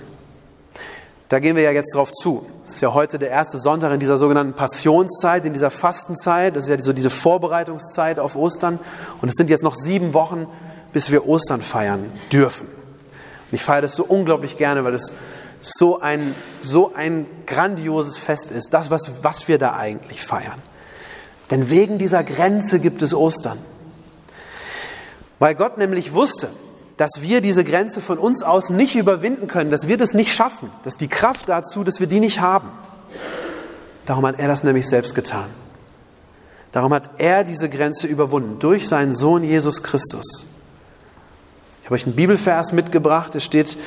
Da 1.30 1.40
gehen 1.40 1.56
wir 1.56 1.64
ja 1.64 1.72
jetzt 1.72 1.96
drauf 1.96 2.12
zu. 2.12 2.46
Es 2.64 2.76
ist 2.76 2.82
ja 2.82 2.94
heute 2.94 3.18
der 3.18 3.32
erste 3.32 3.58
Sonntag 3.58 3.92
in 3.92 4.00
dieser 4.00 4.18
sogenannten 4.18 4.54
Passionszeit, 4.54 5.44
in 5.44 5.54
dieser 5.54 5.72
Fastenzeit. 5.72 6.56
Das 6.56 6.66
ist 6.66 6.70
ja 6.70 6.78
so 6.78 6.94
diese 6.94 7.10
Vorbereitungszeit 7.10 8.20
auf 8.20 8.36
Ostern. 8.36 8.78
Und 9.20 9.30
es 9.30 9.34
sind 9.36 9.50
jetzt 9.50 9.64
noch 9.64 9.74
sieben 9.74 10.14
Wochen, 10.14 10.46
bis 10.94 11.10
wir 11.10 11.28
Ostern 11.28 11.64
feiern 11.64 12.12
dürfen. 12.32 12.68
Und 12.68 13.54
ich 13.54 13.64
feiere 13.64 13.82
das 13.82 13.96
so 13.96 14.04
unglaublich 14.04 14.58
gerne, 14.58 14.84
weil 14.84 14.94
es 14.94 15.12
so 15.68 16.00
ein, 16.00 16.36
so 16.62 16.94
ein 16.94 17.26
grandioses 17.46 18.18
Fest 18.18 18.52
ist. 18.52 18.74
Das, 18.74 18.90
was, 18.90 19.24
was 19.24 19.48
wir 19.48 19.58
da 19.58 19.76
eigentlich 19.76 20.22
feiern. 20.22 20.62
Denn 21.52 21.70
wegen 21.70 21.98
dieser 21.98 22.24
Grenze 22.24 22.80
gibt 22.80 23.02
es 23.02 23.14
Ostern. 23.14 23.58
Weil 25.40 25.56
Gott 25.56 25.78
nämlich 25.78 26.14
wusste, 26.14 26.50
dass 26.98 27.22
wir 27.22 27.42
diese 27.42 27.64
Grenze 27.64 28.02
von 28.02 28.18
uns 28.18 28.44
aus 28.44 28.70
nicht 28.70 28.96
überwinden 28.96 29.48
können, 29.48 29.70
dass 29.70 29.88
wir 29.88 29.98
das 29.98 30.14
nicht 30.14 30.34
schaffen, 30.34 30.72
dass 30.84 30.98
die 30.98 31.08
Kraft 31.08 31.48
dazu, 31.48 31.84
dass 31.84 32.00
wir 32.00 32.08
die 32.08 32.20
nicht 32.20 32.42
haben. 32.42 32.70
Darum 34.06 34.26
hat 34.26 34.40
er 34.40 34.48
das 34.48 34.64
nämlich 34.64 34.88
selbst 34.88 35.14
getan. 35.14 35.46
Darum 36.72 36.94
hat 36.94 37.10
er 37.18 37.44
diese 37.44 37.70
Grenze 37.70 38.08
überwunden 38.08 38.60
durch 38.60 38.88
seinen 38.88 39.16
Sohn 39.16 39.44
Jesus 39.44 39.84
Christus. 39.84 40.48
Ich 41.82 41.86
habe 41.86 41.96
euch 41.96 42.06
einen 42.06 42.16
Bibelvers 42.16 42.74
mitgebracht, 42.74 43.34
der 43.34 43.40
steht 43.40 43.78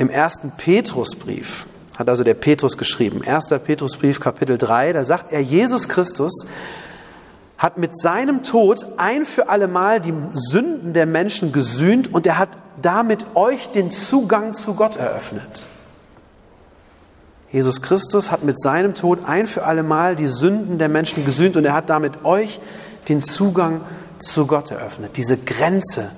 im 0.00 0.08
ersten 0.08 0.50
Petrusbrief, 0.52 1.66
hat 1.98 2.08
also 2.08 2.24
der 2.24 2.32
Petrus 2.32 2.78
geschrieben, 2.78 3.20
1. 3.24 3.48
Petrusbrief 3.62 4.18
Kapitel 4.18 4.56
3, 4.56 4.94
da 4.94 5.04
sagt 5.04 5.30
er, 5.30 5.40
Jesus 5.40 5.88
Christus 5.88 6.46
hat 7.58 7.76
mit 7.76 8.00
seinem 8.00 8.42
Tod 8.42 8.86
ein 8.96 9.26
für 9.26 9.50
allemal 9.50 10.00
die 10.00 10.14
Sünden 10.32 10.94
der 10.94 11.04
Menschen 11.04 11.52
gesühnt 11.52 12.14
und 12.14 12.26
er 12.26 12.38
hat 12.38 12.48
damit 12.80 13.26
euch 13.34 13.70
den 13.72 13.90
Zugang 13.90 14.54
zu 14.54 14.72
Gott 14.72 14.96
eröffnet. 14.96 15.66
Jesus 17.52 17.82
Christus 17.82 18.30
hat 18.30 18.42
mit 18.42 18.58
seinem 18.58 18.94
Tod 18.94 19.18
ein 19.26 19.46
für 19.46 19.64
allemal 19.64 20.16
die 20.16 20.28
Sünden 20.28 20.78
der 20.78 20.88
Menschen 20.88 21.26
gesühnt 21.26 21.58
und 21.58 21.66
er 21.66 21.74
hat 21.74 21.90
damit 21.90 22.24
euch 22.24 22.60
den 23.10 23.20
Zugang 23.20 23.82
zu 24.18 24.46
Gott 24.46 24.70
eröffnet. 24.70 25.18
Diese 25.18 25.36
Grenze 25.36 26.10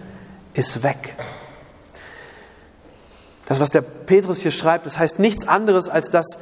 ist 0.55 0.85
weg. 0.85 1.17
Das, 3.53 3.61
was 3.61 3.69
der 3.69 3.83
Petrus 3.83 4.39
hier 4.39 4.51
schreibt, 4.51 4.87
das 4.87 4.99
heißt 4.99 5.19
nichts 5.19 5.47
anderes 5.47 5.87
als 5.87 6.09
dass, 6.09 6.39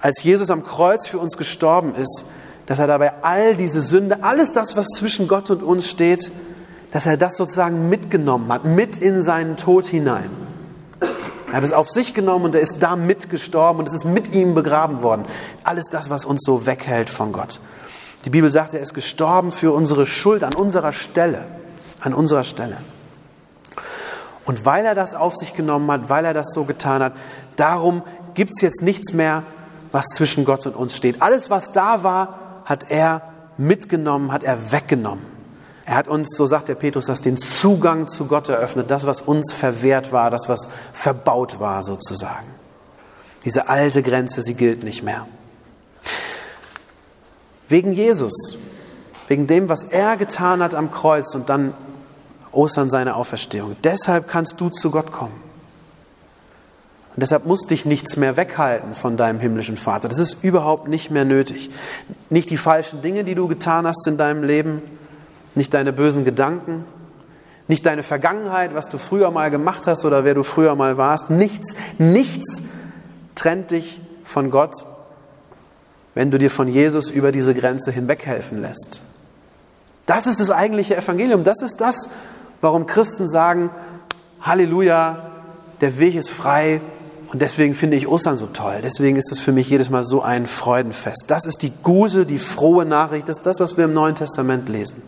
als 0.00 0.22
Jesus 0.22 0.50
am 0.50 0.64
Kreuz 0.64 1.06
für 1.06 1.18
uns 1.18 1.36
gestorben 1.36 1.94
ist, 1.94 2.24
dass 2.64 2.78
er 2.78 2.86
dabei 2.86 3.12
all 3.20 3.56
diese 3.56 3.82
Sünde, 3.82 4.24
alles 4.24 4.52
das, 4.52 4.74
was 4.74 4.86
zwischen 4.86 5.28
Gott 5.28 5.50
und 5.50 5.62
uns 5.62 5.86
steht, 5.86 6.32
dass 6.92 7.04
er 7.04 7.18
das 7.18 7.36
sozusagen 7.36 7.90
mitgenommen 7.90 8.50
hat, 8.50 8.64
mit 8.64 8.96
in 8.96 9.22
seinen 9.22 9.58
Tod 9.58 9.84
hinein. 9.84 10.30
Er 11.48 11.58
hat 11.58 11.64
es 11.64 11.74
auf 11.74 11.90
sich 11.90 12.14
genommen 12.14 12.46
und 12.46 12.54
er 12.54 12.62
ist 12.62 12.78
da 12.80 12.96
mitgestorben 12.96 13.80
und 13.80 13.86
es 13.86 13.92
ist 13.92 14.06
mit 14.06 14.32
ihm 14.32 14.54
begraben 14.54 15.02
worden. 15.02 15.26
Alles 15.62 15.90
das, 15.90 16.08
was 16.08 16.24
uns 16.24 16.40
so 16.42 16.64
weghält 16.64 17.10
von 17.10 17.32
Gott. 17.32 17.60
Die 18.24 18.30
Bibel 18.30 18.50
sagt, 18.50 18.72
er 18.72 18.80
ist 18.80 18.94
gestorben 18.94 19.50
für 19.50 19.72
unsere 19.72 20.06
Schuld 20.06 20.42
an 20.42 20.54
unserer 20.54 20.94
Stelle. 20.94 21.44
An 22.00 22.14
unserer 22.14 22.44
Stelle. 22.44 22.78
Und 24.44 24.66
weil 24.66 24.84
er 24.84 24.94
das 24.94 25.14
auf 25.14 25.34
sich 25.34 25.54
genommen 25.54 25.90
hat, 25.90 26.08
weil 26.08 26.24
er 26.24 26.34
das 26.34 26.52
so 26.52 26.64
getan 26.64 27.02
hat, 27.02 27.14
darum 27.56 28.02
gibt 28.34 28.52
es 28.56 28.62
jetzt 28.62 28.82
nichts 28.82 29.12
mehr, 29.12 29.42
was 29.92 30.06
zwischen 30.06 30.44
Gott 30.44 30.66
und 30.66 30.74
uns 30.76 30.96
steht. 30.96 31.22
Alles, 31.22 31.50
was 31.50 31.72
da 31.72 32.02
war, 32.02 32.38
hat 32.64 32.90
er 32.90 33.22
mitgenommen, 33.56 34.32
hat 34.32 34.42
er 34.42 34.72
weggenommen. 34.72 35.24
Er 35.86 35.96
hat 35.96 36.08
uns, 36.08 36.34
so 36.36 36.46
sagt 36.46 36.68
der 36.68 36.74
Petrus, 36.74 37.06
das 37.06 37.20
den 37.20 37.36
Zugang 37.36 38.08
zu 38.08 38.26
Gott 38.26 38.48
eröffnet, 38.48 38.90
das, 38.90 39.06
was 39.06 39.20
uns 39.20 39.52
verwehrt 39.52 40.12
war, 40.12 40.30
das, 40.30 40.48
was 40.48 40.68
verbaut 40.92 41.60
war 41.60 41.84
sozusagen. 41.84 42.46
Diese 43.44 43.68
alte 43.68 44.02
Grenze, 44.02 44.40
sie 44.40 44.54
gilt 44.54 44.82
nicht 44.82 45.02
mehr. 45.02 45.26
Wegen 47.68 47.92
Jesus, 47.92 48.58
wegen 49.28 49.46
dem, 49.46 49.68
was 49.68 49.84
er 49.84 50.16
getan 50.16 50.62
hat 50.62 50.74
am 50.74 50.90
Kreuz 50.90 51.34
und 51.34 51.50
dann 51.50 51.74
Ostern 52.56 52.90
seine 52.90 53.16
Auferstehung. 53.16 53.76
Deshalb 53.84 54.28
kannst 54.28 54.60
du 54.60 54.68
zu 54.68 54.90
Gott 54.90 55.12
kommen. 55.12 55.34
Und 57.14 57.20
deshalb 57.22 57.46
muss 57.46 57.60
dich 57.66 57.84
nichts 57.84 58.16
mehr 58.16 58.36
weghalten 58.36 58.94
von 58.94 59.16
deinem 59.16 59.38
himmlischen 59.38 59.76
Vater. 59.76 60.08
Das 60.08 60.18
ist 60.18 60.42
überhaupt 60.42 60.88
nicht 60.88 61.12
mehr 61.12 61.24
nötig. 61.24 61.70
Nicht 62.28 62.50
die 62.50 62.56
falschen 62.56 63.02
Dinge, 63.02 63.22
die 63.22 63.36
du 63.36 63.46
getan 63.46 63.86
hast 63.86 64.06
in 64.08 64.16
deinem 64.16 64.42
Leben, 64.42 64.82
nicht 65.54 65.72
deine 65.74 65.92
bösen 65.92 66.24
Gedanken, 66.24 66.84
nicht 67.68 67.86
deine 67.86 68.02
Vergangenheit, 68.02 68.74
was 68.74 68.88
du 68.88 68.98
früher 68.98 69.30
mal 69.30 69.50
gemacht 69.50 69.86
hast 69.86 70.04
oder 70.04 70.24
wer 70.24 70.34
du 70.34 70.42
früher 70.42 70.74
mal 70.74 70.98
warst. 70.98 71.30
Nichts, 71.30 71.76
nichts 71.98 72.62
trennt 73.36 73.70
dich 73.70 74.00
von 74.24 74.50
Gott, 74.50 74.74
wenn 76.14 76.32
du 76.32 76.38
dir 76.38 76.50
von 76.50 76.66
Jesus 76.66 77.10
über 77.10 77.30
diese 77.30 77.54
Grenze 77.54 77.92
hinweghelfen 77.92 78.60
lässt. 78.60 79.02
Das 80.06 80.26
ist 80.26 80.40
das 80.40 80.50
eigentliche 80.50 80.96
Evangelium. 80.96 81.44
Das 81.44 81.62
ist 81.62 81.80
das, 81.80 82.08
warum 82.60 82.86
Christen 82.86 83.26
sagen, 83.28 83.70
Halleluja, 84.40 85.30
der 85.80 85.98
Weg 85.98 86.14
ist 86.14 86.30
frei, 86.30 86.80
und 87.34 87.42
deswegen 87.42 87.74
finde 87.74 87.96
ich 87.96 88.06
Ostern 88.06 88.36
so 88.36 88.46
toll. 88.46 88.78
Deswegen 88.80 89.16
ist 89.16 89.32
es 89.32 89.40
für 89.40 89.50
mich 89.50 89.68
jedes 89.68 89.90
Mal 89.90 90.04
so 90.04 90.22
ein 90.22 90.46
Freudenfest. 90.46 91.24
Das 91.26 91.46
ist 91.46 91.62
die 91.62 91.72
gute, 91.82 92.26
die 92.26 92.38
frohe 92.38 92.84
Nachricht. 92.84 93.28
Das 93.28 93.38
ist 93.38 93.44
das, 93.44 93.58
was 93.58 93.76
wir 93.76 93.86
im 93.86 93.92
Neuen 93.92 94.14
Testament 94.14 94.68
lesen. 94.68 95.02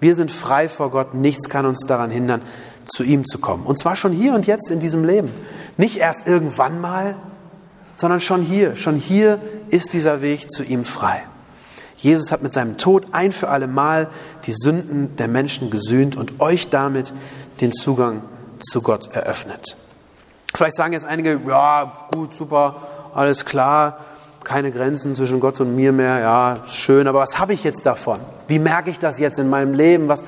Wir 0.00 0.14
sind 0.14 0.32
frei 0.32 0.70
vor 0.70 0.90
Gott. 0.90 1.12
Nichts 1.12 1.50
kann 1.50 1.66
uns 1.66 1.80
daran 1.80 2.10
hindern, 2.10 2.40
zu 2.86 3.02
ihm 3.02 3.26
zu 3.26 3.40
kommen. 3.40 3.66
Und 3.66 3.78
zwar 3.78 3.94
schon 3.94 4.12
hier 4.12 4.32
und 4.32 4.46
jetzt 4.46 4.70
in 4.70 4.80
diesem 4.80 5.04
Leben. 5.04 5.30
Nicht 5.76 5.98
erst 5.98 6.26
irgendwann 6.26 6.80
mal, 6.80 7.18
sondern 7.94 8.20
schon 8.20 8.40
hier. 8.40 8.74
Schon 8.76 8.96
hier 8.96 9.38
ist 9.68 9.92
dieser 9.92 10.22
Weg 10.22 10.50
zu 10.50 10.62
ihm 10.62 10.86
frei. 10.86 11.24
Jesus 11.98 12.30
hat 12.30 12.42
mit 12.42 12.52
seinem 12.52 12.78
Tod 12.78 13.06
ein 13.12 13.32
für 13.32 13.48
alle 13.48 13.66
Mal 13.66 14.08
die 14.46 14.52
Sünden 14.52 15.16
der 15.16 15.28
Menschen 15.28 15.70
gesühnt 15.70 16.16
und 16.16 16.40
euch 16.40 16.70
damit 16.70 17.12
den 17.60 17.72
Zugang 17.72 18.22
zu 18.60 18.82
Gott 18.82 19.14
eröffnet. 19.14 19.76
Vielleicht 20.54 20.76
sagen 20.76 20.92
jetzt 20.92 21.06
einige, 21.06 21.40
ja, 21.46 21.92
gut, 22.12 22.34
super, 22.34 22.76
alles 23.14 23.44
klar, 23.44 23.98
keine 24.44 24.70
Grenzen 24.70 25.14
zwischen 25.14 25.40
Gott 25.40 25.60
und 25.60 25.74
mir 25.76 25.92
mehr, 25.92 26.20
ja, 26.20 26.58
schön, 26.68 27.06
aber 27.08 27.18
was 27.18 27.38
habe 27.38 27.52
ich 27.52 27.64
jetzt 27.64 27.84
davon? 27.84 28.20
Wie 28.46 28.58
merke 28.58 28.90
ich 28.90 28.98
das 28.98 29.18
jetzt 29.18 29.38
in 29.38 29.50
meinem 29.50 29.74
Leben? 29.74 30.08
Was, 30.08 30.24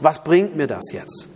was 0.00 0.24
bringt 0.24 0.56
mir 0.56 0.66
das 0.66 0.92
jetzt? 0.92 1.28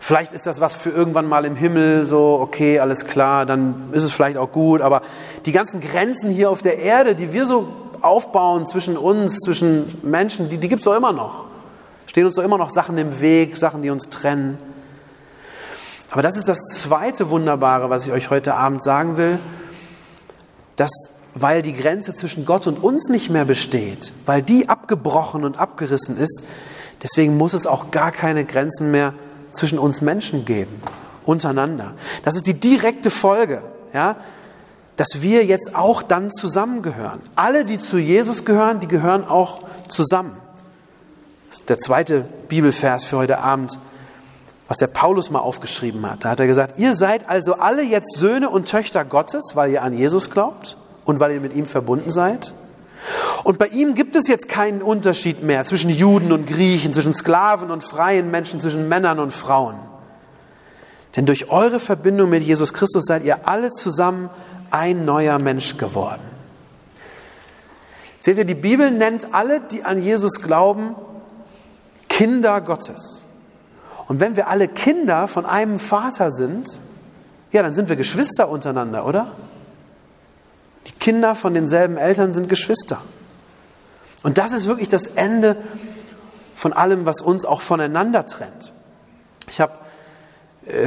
Vielleicht 0.00 0.32
ist 0.32 0.46
das 0.46 0.60
was 0.60 0.76
für 0.76 0.90
irgendwann 0.90 1.26
mal 1.26 1.44
im 1.44 1.56
Himmel, 1.56 2.04
so, 2.04 2.38
okay, 2.40 2.80
alles 2.80 3.06
klar, 3.06 3.46
dann 3.46 3.88
ist 3.92 4.02
es 4.02 4.12
vielleicht 4.12 4.36
auch 4.36 4.50
gut, 4.50 4.80
aber 4.80 5.02
die 5.46 5.52
ganzen 5.52 5.80
Grenzen 5.80 6.30
hier 6.30 6.50
auf 6.50 6.60
der 6.60 6.78
Erde, 6.78 7.14
die 7.14 7.32
wir 7.32 7.44
so 7.44 7.68
aufbauen 8.04 8.66
zwischen 8.66 8.96
uns, 8.96 9.38
zwischen 9.38 9.98
Menschen, 10.02 10.48
die, 10.48 10.58
die 10.58 10.68
gibt 10.68 10.80
es 10.80 10.84
doch 10.84 10.96
immer 10.96 11.12
noch. 11.12 11.44
Stehen 12.06 12.26
uns 12.26 12.34
doch 12.34 12.44
immer 12.44 12.58
noch 12.58 12.70
Sachen 12.70 12.98
im 12.98 13.20
Weg, 13.20 13.56
Sachen, 13.56 13.82
die 13.82 13.90
uns 13.90 14.08
trennen. 14.10 14.58
Aber 16.10 16.22
das 16.22 16.36
ist 16.36 16.48
das 16.48 16.58
zweite 16.68 17.30
Wunderbare, 17.30 17.90
was 17.90 18.06
ich 18.06 18.12
euch 18.12 18.30
heute 18.30 18.54
Abend 18.54 18.82
sagen 18.82 19.16
will, 19.16 19.38
dass 20.76 20.90
weil 21.34 21.62
die 21.62 21.72
Grenze 21.72 22.14
zwischen 22.14 22.44
Gott 22.44 22.66
und 22.66 22.82
uns 22.82 23.08
nicht 23.08 23.28
mehr 23.28 23.44
besteht, 23.44 24.12
weil 24.24 24.40
die 24.40 24.68
abgebrochen 24.68 25.44
und 25.44 25.58
abgerissen 25.58 26.16
ist, 26.16 26.44
deswegen 27.02 27.36
muss 27.36 27.54
es 27.54 27.66
auch 27.66 27.90
gar 27.90 28.12
keine 28.12 28.44
Grenzen 28.44 28.92
mehr 28.92 29.14
zwischen 29.50 29.78
uns 29.78 30.00
Menschen 30.00 30.44
geben, 30.44 30.80
untereinander. 31.24 31.94
Das 32.24 32.36
ist 32.36 32.46
die 32.46 32.54
direkte 32.54 33.10
Folge, 33.10 33.62
ja, 33.92 34.16
dass 34.96 35.22
wir 35.22 35.44
jetzt 35.44 35.74
auch 35.74 36.02
dann 36.02 36.30
zusammengehören. 36.30 37.20
Alle, 37.36 37.64
die 37.64 37.78
zu 37.78 37.98
Jesus 37.98 38.44
gehören, 38.44 38.80
die 38.80 38.88
gehören 38.88 39.26
auch 39.26 39.62
zusammen. 39.88 40.36
Das 41.50 41.60
ist 41.60 41.70
der 41.70 41.78
zweite 41.78 42.24
Bibelvers 42.48 43.04
für 43.04 43.18
heute 43.18 43.38
Abend 43.38 43.78
was 44.68 44.78
der 44.78 44.86
Paulus 44.86 45.30
mal 45.30 45.40
aufgeschrieben 45.40 46.08
hat. 46.10 46.24
Da 46.24 46.30
hat 46.30 46.40
er 46.40 46.46
gesagt, 46.46 46.78
ihr 46.78 46.94
seid 46.94 47.28
also 47.28 47.54
alle 47.54 47.82
jetzt 47.82 48.16
Söhne 48.16 48.48
und 48.48 48.68
Töchter 48.68 49.04
Gottes, 49.04 49.52
weil 49.54 49.70
ihr 49.70 49.82
an 49.82 49.92
Jesus 49.92 50.30
glaubt 50.30 50.76
und 51.04 51.20
weil 51.20 51.32
ihr 51.32 51.40
mit 51.40 51.54
ihm 51.54 51.66
verbunden 51.66 52.10
seid. 52.10 52.54
Und 53.42 53.58
bei 53.58 53.66
ihm 53.66 53.94
gibt 53.94 54.16
es 54.16 54.26
jetzt 54.28 54.48
keinen 54.48 54.80
Unterschied 54.80 55.42
mehr 55.42 55.66
zwischen 55.66 55.90
Juden 55.90 56.32
und 56.32 56.46
Griechen, 56.46 56.94
zwischen 56.94 57.12
Sklaven 57.12 57.70
und 57.70 57.84
freien 57.84 58.30
Menschen, 58.30 58.60
zwischen 58.60 58.88
Männern 58.88 59.18
und 59.18 59.32
Frauen. 59.32 59.76
Denn 61.14 61.26
durch 61.26 61.50
eure 61.50 61.78
Verbindung 61.78 62.30
mit 62.30 62.42
Jesus 62.42 62.72
Christus 62.72 63.04
seid 63.04 63.22
ihr 63.22 63.46
alle 63.46 63.70
zusammen 63.70 64.30
ein 64.74 65.04
neuer 65.04 65.40
Mensch 65.40 65.76
geworden. 65.76 66.20
Seht 68.18 68.38
ihr, 68.38 68.44
die 68.44 68.56
Bibel 68.56 68.90
nennt 68.90 69.32
alle, 69.32 69.60
die 69.60 69.84
an 69.84 70.02
Jesus 70.02 70.42
glauben, 70.42 70.96
Kinder 72.08 72.60
Gottes. 72.60 73.24
Und 74.08 74.18
wenn 74.18 74.34
wir 74.34 74.48
alle 74.48 74.66
Kinder 74.66 75.28
von 75.28 75.46
einem 75.46 75.78
Vater 75.78 76.32
sind, 76.32 76.80
ja, 77.52 77.62
dann 77.62 77.72
sind 77.72 77.88
wir 77.88 77.94
Geschwister 77.94 78.48
untereinander, 78.48 79.06
oder? 79.06 79.28
Die 80.88 80.92
Kinder 80.92 81.36
von 81.36 81.54
denselben 81.54 81.96
Eltern 81.96 82.32
sind 82.32 82.48
Geschwister. 82.48 83.00
Und 84.24 84.38
das 84.38 84.52
ist 84.52 84.66
wirklich 84.66 84.88
das 84.88 85.06
Ende 85.06 85.56
von 86.56 86.72
allem, 86.72 87.06
was 87.06 87.20
uns 87.20 87.44
auch 87.44 87.60
voneinander 87.60 88.26
trennt. 88.26 88.72
Ich 89.48 89.60
habe 89.60 89.72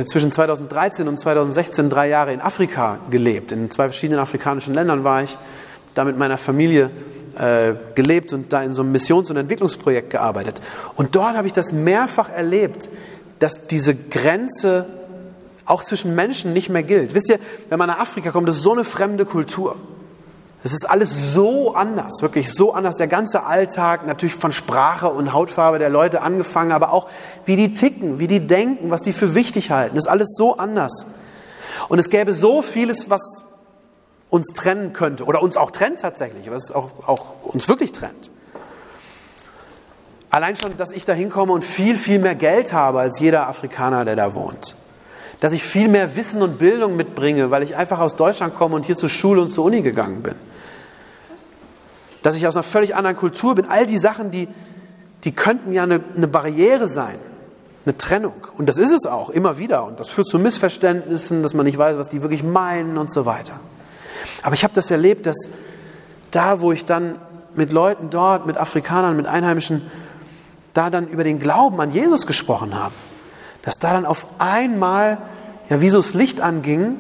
zwischen 0.06 0.32
2013 0.32 1.08
und 1.08 1.20
2016 1.20 1.90
drei 1.90 2.10
Jahre 2.10 2.34
in 2.34 2.42
Afrika 2.42 3.00
gelebt. 3.12 3.52
In 3.52 3.70
zwei 3.70 3.86
verschiedenen 3.86 4.20
afrikanischen 4.20 4.74
Ländern 4.74 5.04
war 5.04 5.24
ich, 5.24 5.38
da 5.94 6.04
mit 6.04 6.18
meiner 6.18 6.38
Familie 6.38 6.90
äh, 7.38 7.74
gelebt 7.96 8.34
und 8.34 8.52
da 8.54 8.64
in 8.64 8.74
so 8.74 8.82
einem 8.82 8.92
Missions- 8.92 9.30
und 9.30 9.38
Entwicklungsprojekt 9.38 10.10
gearbeitet. 10.10 10.62
Und 10.96 11.16
dort 11.16 11.36
habe 11.36 11.48
ich 11.48 11.54
das 11.54 11.72
mehrfach 11.72 12.30
erlebt, 12.30 12.90
dass 13.40 13.68
diese 13.68 13.96
Grenze 13.96 14.88
auch 15.66 15.84
zwischen 15.84 16.16
Menschen 16.16 16.54
nicht 16.54 16.70
mehr 16.70 16.84
gilt. 16.84 17.14
Wisst 17.14 17.30
ihr, 17.30 17.40
wenn 17.70 17.78
man 17.78 17.88
nach 17.88 18.00
Afrika 18.00 18.32
kommt, 18.32 18.48
das 18.48 18.58
ist 18.58 18.64
so 18.64 18.74
eine 18.74 18.84
fremde 18.84 19.26
Kultur. 19.26 19.76
Es 20.64 20.74
ist 20.74 20.90
alles 20.90 21.34
so 21.34 21.76
anders, 21.76 22.22
wirklich 22.22 22.52
so 22.52 22.74
anders. 22.74 22.98
Der 22.98 23.08
ganze 23.08 23.44
Alltag, 23.44 24.06
natürlich 24.06 24.36
von 24.36 24.52
Sprache 24.52 25.10
und 25.10 25.32
Hautfarbe 25.32 25.80
der 25.80 25.90
Leute 25.90 26.22
angefangen, 26.22 26.72
aber 26.72 26.92
auch 26.92 27.08
wie 27.46 27.56
die 27.56 27.74
ticken, 27.74 28.20
wie 28.20 28.28
die 28.28 28.46
denken, 28.48 28.90
was 28.90 29.04
die 29.04 29.14
für 29.14 29.36
wichtig 29.36 29.72
halten. 29.72 29.96
Ist 29.98 30.08
alles 30.08 30.36
so 30.36 30.58
anders. 30.58 31.06
Und 31.90 32.00
es 32.00 32.10
gäbe 32.10 32.34
so 32.34 32.62
vieles, 32.62 33.10
was 33.10 33.46
uns 34.30 34.48
trennen 34.48 34.94
könnte 34.94 35.26
oder 35.26 35.42
uns 35.42 35.58
auch 35.58 35.72
trennt 35.72 36.02
tatsächlich, 36.02 36.52
was 36.52 36.72
auch, 36.72 36.90
auch 37.06 37.26
uns 37.44 37.70
wirklich 37.70 37.92
trennt. 37.92 38.32
Allein 40.30 40.56
schon, 40.56 40.76
dass 40.76 40.92
ich 40.92 41.06
da 41.06 41.14
hinkomme 41.14 41.54
und 41.54 41.64
viel, 41.64 41.96
viel 41.96 42.20
mehr 42.20 42.36
Geld 42.36 42.74
habe 42.74 43.00
als 43.00 43.20
jeder 43.20 43.48
Afrikaner, 43.48 44.04
der 44.04 44.16
da 44.16 44.34
wohnt. 44.34 44.76
Dass 45.40 45.54
ich 45.54 45.64
viel 45.64 45.88
mehr 45.88 46.16
Wissen 46.16 46.42
und 46.42 46.58
Bildung 46.58 46.96
mitbringe, 46.96 47.52
weil 47.52 47.64
ich 47.64 47.76
einfach 47.76 48.00
aus 48.00 48.16
Deutschland 48.16 48.56
komme 48.56 48.76
und 48.76 48.86
hier 48.86 48.96
zur 48.96 49.10
Schule 49.10 49.42
und 49.42 49.50
zur 49.50 49.66
Uni 49.66 49.82
gegangen 49.82 50.24
bin. 50.24 50.36
Dass 52.24 52.36
ich 52.36 52.48
aus 52.48 52.56
einer 52.56 52.64
völlig 52.64 52.96
anderen 52.96 53.16
Kultur 53.16 53.56
bin. 53.56 53.66
All 53.70 53.86
die 53.86 54.00
Sachen, 54.00 54.32
die, 54.32 54.48
die 55.24 55.34
könnten 55.34 55.72
ja 55.72 55.84
eine, 55.84 56.02
eine 56.16 56.28
Barriere 56.28 56.88
sein, 56.88 57.20
eine 57.86 57.98
Trennung. 57.98 58.34
Und 58.58 58.68
das 58.68 58.78
ist 58.78 58.92
es 58.92 59.06
auch, 59.06 59.30
immer 59.30 59.60
wieder. 59.60 59.86
Und 59.86 60.00
das 60.00 60.10
führt 60.10 60.28
zu 60.28 60.40
Missverständnissen, 60.40 61.44
dass 61.44 61.54
man 61.54 61.66
nicht 61.66 61.78
weiß, 61.78 61.98
was 61.98 62.10
die 62.10 62.22
wirklich 62.24 62.44
meinen 62.44 62.98
und 62.98 63.12
so 63.12 63.26
weiter. 63.26 63.60
Aber 64.42 64.56
ich 64.56 64.64
habe 64.64 64.74
das 64.74 64.90
erlebt, 64.90 65.26
dass 65.28 65.48
da, 66.32 66.62
wo 66.62 66.72
ich 66.72 66.86
dann 66.86 67.16
mit 67.56 67.72
Leuten 67.72 68.10
dort, 68.10 68.46
mit 68.46 68.58
Afrikanern, 68.58 69.16
mit 69.16 69.28
Einheimischen, 69.28 69.82
da 70.74 70.90
dann 70.90 71.08
über 71.08 71.24
den 71.24 71.40
Glauben 71.40 71.80
an 71.82 71.92
Jesus 71.92 72.28
gesprochen 72.28 72.76
habe, 72.76 72.94
dass 73.68 73.80
da 73.80 73.92
dann 73.92 74.06
auf 74.06 74.28
einmal, 74.40 75.18
ja, 75.70 75.82
wie 75.82 75.90
so 75.90 75.98
das 75.98 76.14
Licht 76.14 76.40
anging 76.40 76.96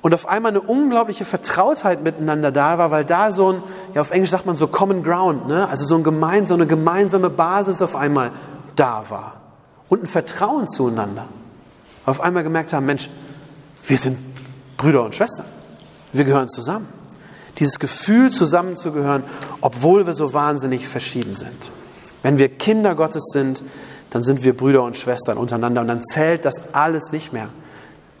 und 0.00 0.14
auf 0.14 0.28
einmal 0.28 0.52
eine 0.52 0.60
unglaubliche 0.60 1.24
Vertrautheit 1.24 2.04
miteinander 2.04 2.52
da 2.52 2.78
war, 2.78 2.92
weil 2.92 3.04
da 3.04 3.32
so 3.32 3.54
ein, 3.54 3.62
ja, 3.92 4.00
auf 4.00 4.12
Englisch 4.12 4.30
sagt 4.30 4.46
man 4.46 4.54
so 4.54 4.68
Common 4.68 5.02
Ground, 5.02 5.48
ne? 5.48 5.68
also 5.68 5.84
so, 5.84 5.96
ein 5.96 6.04
gemein, 6.04 6.46
so 6.46 6.54
eine 6.54 6.68
gemeinsame 6.68 7.30
Basis 7.30 7.82
auf 7.82 7.96
einmal 7.96 8.30
da 8.76 9.02
war 9.08 9.40
und 9.88 10.04
ein 10.04 10.06
Vertrauen 10.06 10.68
zueinander. 10.68 11.26
Auf 12.06 12.20
einmal 12.20 12.44
gemerkt 12.44 12.72
haben, 12.72 12.86
Mensch, 12.86 13.10
wir 13.84 13.96
sind 13.96 14.18
Brüder 14.76 15.02
und 15.02 15.16
Schwestern. 15.16 15.46
Wir 16.12 16.22
gehören 16.26 16.48
zusammen. 16.48 16.86
Dieses 17.58 17.80
Gefühl, 17.80 18.30
zusammenzugehören, 18.30 19.24
obwohl 19.62 20.06
wir 20.06 20.12
so 20.12 20.32
wahnsinnig 20.32 20.86
verschieden 20.86 21.34
sind. 21.34 21.72
Wenn 22.22 22.38
wir 22.38 22.50
Kinder 22.50 22.94
Gottes 22.94 23.24
sind, 23.32 23.64
dann 24.10 24.22
sind 24.22 24.44
wir 24.44 24.56
Brüder 24.56 24.82
und 24.82 24.96
Schwestern 24.96 25.38
untereinander 25.38 25.80
und 25.80 25.88
dann 25.88 26.02
zählt 26.02 26.44
das 26.44 26.74
alles 26.74 27.12
nicht 27.12 27.32
mehr. 27.32 27.48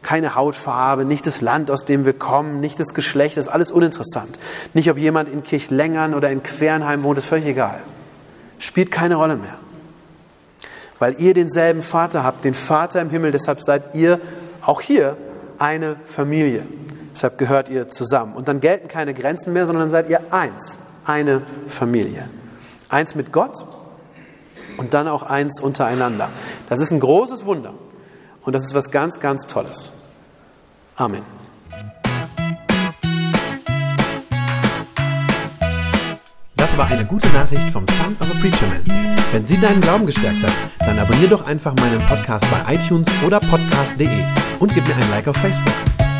Keine 0.02 0.34
Hautfarbe, 0.34 1.04
nicht 1.04 1.26
das 1.26 1.40
Land, 1.42 1.70
aus 1.70 1.84
dem 1.84 2.06
wir 2.06 2.14
kommen, 2.14 2.60
nicht 2.60 2.80
das 2.80 2.94
Geschlecht, 2.94 3.36
das 3.36 3.46
ist 3.46 3.52
alles 3.52 3.70
uninteressant. 3.70 4.38
Nicht, 4.72 4.90
ob 4.90 4.96
jemand 4.96 5.28
in 5.28 5.42
Kirchlängern 5.42 6.14
oder 6.14 6.30
in 6.30 6.42
Quernheim 6.42 7.04
wohnt, 7.04 7.18
ist 7.18 7.26
völlig 7.26 7.46
egal. 7.46 7.80
Spielt 8.58 8.90
keine 8.90 9.16
Rolle 9.16 9.36
mehr. 9.36 9.56
Weil 10.98 11.16
ihr 11.18 11.34
denselben 11.34 11.82
Vater 11.82 12.24
habt, 12.24 12.44
den 12.44 12.54
Vater 12.54 13.00
im 13.00 13.10
Himmel, 13.10 13.32
deshalb 13.32 13.62
seid 13.62 13.94
ihr 13.94 14.20
auch 14.62 14.80
hier 14.80 15.16
eine 15.58 15.96
Familie. 16.04 16.66
Deshalb 17.12 17.36
gehört 17.36 17.68
ihr 17.68 17.88
zusammen. 17.88 18.34
Und 18.34 18.48
dann 18.48 18.60
gelten 18.60 18.88
keine 18.88 19.12
Grenzen 19.12 19.52
mehr, 19.52 19.66
sondern 19.66 19.90
seid 19.90 20.08
ihr 20.08 20.20
eins, 20.30 20.78
eine 21.04 21.42
Familie. 21.66 22.28
Eins 22.88 23.14
mit 23.14 23.32
Gott 23.32 23.66
und 24.80 24.94
dann 24.94 25.08
auch 25.08 25.22
eins 25.22 25.60
untereinander. 25.60 26.30
Das 26.70 26.80
ist 26.80 26.90
ein 26.90 27.00
großes 27.00 27.44
Wunder 27.44 27.74
und 28.42 28.54
das 28.54 28.64
ist 28.64 28.74
was 28.74 28.90
ganz, 28.90 29.20
ganz 29.20 29.46
Tolles. 29.46 29.92
Amen. 30.96 31.22
Das 36.56 36.78
war 36.78 36.86
eine 36.86 37.04
gute 37.04 37.28
Nachricht 37.28 37.70
vom 37.70 37.86
Son 37.88 38.16
of 38.20 38.30
a 38.30 38.40
Preacher 38.40 38.66
Man. 38.68 39.16
Wenn 39.32 39.44
sie 39.46 39.60
deinen 39.60 39.82
Glauben 39.82 40.06
gestärkt 40.06 40.44
hat, 40.44 40.58
dann 40.78 40.98
abonniere 40.98 41.28
doch 41.28 41.46
einfach 41.46 41.74
meinen 41.74 42.00
Podcast 42.06 42.46
bei 42.50 42.74
iTunes 42.74 43.08
oder 43.26 43.38
podcast.de 43.38 44.24
und 44.60 44.72
gib 44.72 44.88
mir 44.88 44.96
ein 44.96 45.10
Like 45.10 45.28
auf 45.28 45.36
Facebook. 45.36 45.74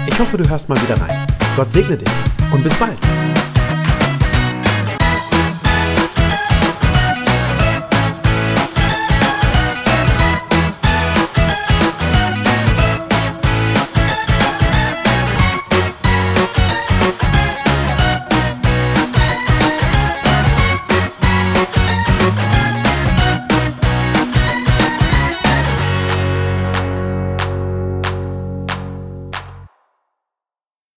Ich 0.07 0.19
hoffe, 0.21 0.37
du 0.37 0.47
hörst 0.47 0.69
mal 0.69 0.81
wieder 0.83 1.01
rein. 1.01 1.27
Gott 1.57 1.71
segne 1.71 1.97
dich 1.97 2.09
und 2.53 2.63
bis 2.63 2.75
bald. 2.77 2.99